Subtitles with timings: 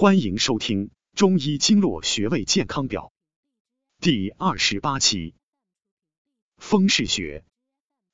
[0.00, 3.12] 欢迎收听《中医经络穴位健康表》
[4.00, 5.34] 第二十八期。
[6.56, 7.44] 风市穴，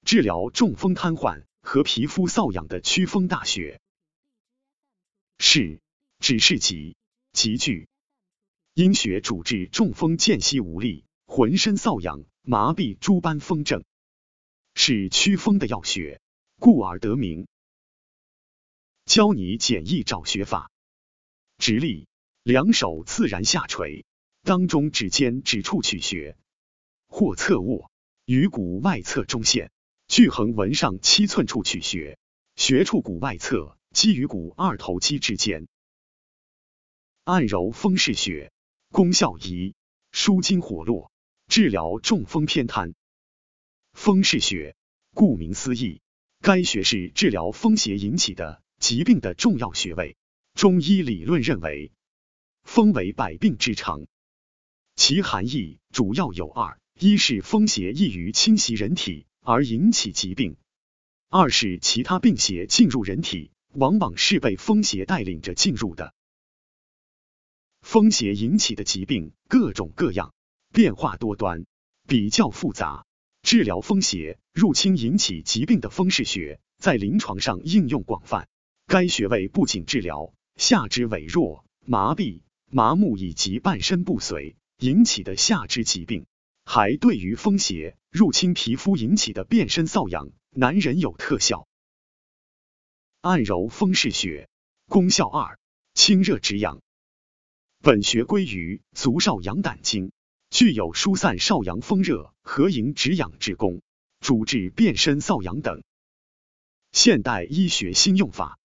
[0.02, 3.82] 治疗中风瘫痪和皮肤瘙痒的祛风大穴。
[5.38, 5.82] 是，
[6.20, 6.96] 指是急，
[7.34, 7.86] 急剧。
[8.72, 13.84] 阴血主治中风间隙无力、浑身瘙痒、麻痹诸般风症，
[14.74, 16.22] 是祛风的要穴，
[16.58, 17.46] 故而得名。
[19.04, 20.70] 教你简易找穴法。
[21.64, 22.08] 直立，
[22.42, 24.04] 两手自然下垂，
[24.42, 26.36] 当中指尖指处取穴，
[27.08, 27.90] 或侧卧，
[28.26, 29.70] 于骨外侧中线，
[30.06, 32.18] 距横纹上七寸处取穴，
[32.54, 35.66] 穴处骨外侧基于骨二头肌之间。
[37.24, 38.52] 按揉风市穴，
[38.90, 39.74] 功效一：
[40.12, 41.10] 舒筋活络，
[41.48, 42.92] 治疗中风偏瘫。
[43.94, 44.76] 风市穴，
[45.14, 46.02] 顾名思义，
[46.42, 50.18] 该穴是治疗风邪引起的疾病的重要穴位。
[50.54, 51.92] 中医理论认为，
[52.62, 54.06] 风为百病之长，
[54.96, 60.54] 其含义主要有二：一是风邪易于侵袭人体而引起疾病；
[61.28, 66.14] 二是其他病邪进入人体，往往是被风邪带领着进入的。
[67.82, 70.32] 风邪引起的疾病各种各样，
[70.72, 71.66] 变化多端，
[72.08, 73.04] 比较复杂。
[73.42, 78.48] 治疗风邪入侵引起疾病的风市穴，在临床上应用广泛。
[78.86, 80.32] 该穴位不仅治疗。
[80.56, 86.26] 下肢痿弱、麻痹、麻木以及半身不遂引起的下肢疾病，
[86.64, 91.66] 还对于风邪入侵皮肤引起的变身瘙痒，男人有特效。
[93.20, 94.48] 按揉风市穴，
[94.86, 95.58] 功效二：
[95.94, 96.80] 清热止痒。
[97.80, 100.12] 本穴归于足少阳胆经，
[100.50, 103.82] 具有疏散少阳风热、和营止痒之功，
[104.20, 105.82] 主治变身瘙痒等。
[106.92, 108.58] 现代医学新用法。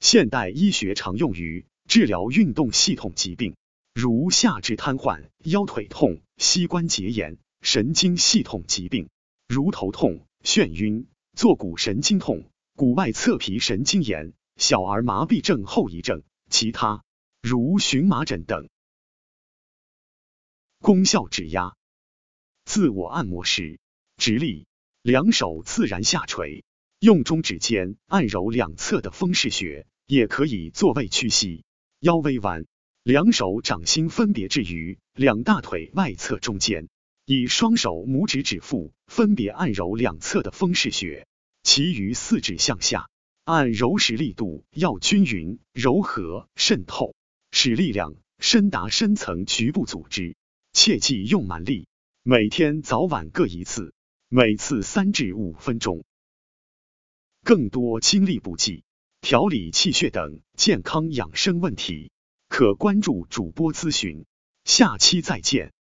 [0.00, 3.56] 现代医学常用于治疗运动系统疾病，
[3.94, 9.08] 如下肢瘫痪、腰腿痛、膝关节炎；神经系统疾病，
[9.48, 17.02] 如头痛、眩晕、坐骨神经痛、骨外侧皮神经炎、小儿麻痹症后遗症；其他
[17.42, 18.68] 如荨麻疹等。
[20.80, 21.74] 功效指压。
[22.64, 23.80] 自我按摩时，
[24.16, 24.66] 直立，
[25.02, 26.64] 两手自然下垂。
[27.00, 31.62] 用中指尖按揉两侧的风市穴，也可以坐位屈膝，
[32.00, 32.66] 腰微弯，
[33.04, 36.88] 两手掌心分别置于两大腿外侧中间，
[37.24, 41.28] 以双手拇指指腹分别按揉两侧的风市穴，
[41.62, 43.08] 其余四指向下
[43.44, 47.14] 按揉时力度要均匀、柔和、渗透，
[47.52, 50.34] 使力量深达深层局部组织，
[50.72, 51.86] 切忌用蛮力。
[52.24, 53.94] 每天早晚各一次，
[54.28, 56.04] 每次三至五分钟。
[57.48, 58.84] 更多精力补剂、
[59.22, 62.10] 调理气血等健康养生问题，
[62.50, 64.26] 可关注主播咨询。
[64.64, 65.72] 下期再见。